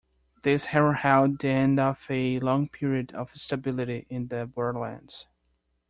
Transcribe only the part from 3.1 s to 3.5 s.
of